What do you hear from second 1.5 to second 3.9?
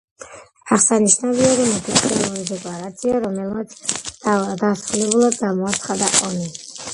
მისი ოფიციალური დეკლარაცია, რომელმაც